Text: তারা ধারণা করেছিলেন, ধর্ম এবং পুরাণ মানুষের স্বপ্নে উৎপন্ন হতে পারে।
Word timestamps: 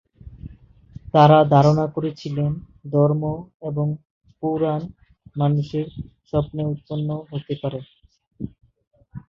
তারা 1.13 1.37
ধারণা 1.53 1.85
করেছিলেন, 1.95 2.51
ধর্ম 2.91 3.23
এবং 3.69 3.87
পুরাণ 4.39 4.81
মানুষের 5.35 5.87
স্বপ্নে 6.29 6.63
উৎপন্ন 6.71 7.09
হতে 7.31 7.53
পারে। 7.61 7.79